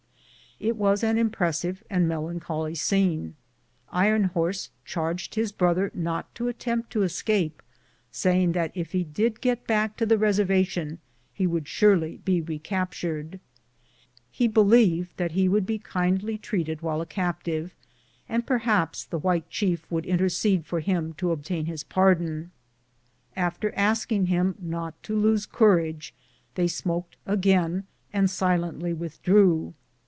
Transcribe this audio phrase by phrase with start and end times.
[0.61, 3.33] It was an impressive and melancholy scene.
[3.89, 7.63] Iron Horse charged his brother not to attempt to escape,
[8.11, 10.99] saying, that if he did get back to the reservation
[11.35, 13.39] ho would surely be recaptured.
[14.29, 17.73] He believed that he would be kindly treated while a captive,
[18.29, 22.51] and perhaps the white chief would intercede for him to obtain his pardon.
[23.35, 26.13] After asking him not to lose courage,
[26.53, 29.73] they smoked again, and silently withdrew.